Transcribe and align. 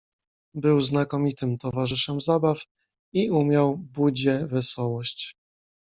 "Był 0.55 0.81
znakomitym 0.81 1.57
towarzyszem 1.57 2.21
zabaw 2.21 2.63
i 3.13 3.29
umiał 3.31 3.77
budzie 3.77 4.47
wesołość." 4.47 5.35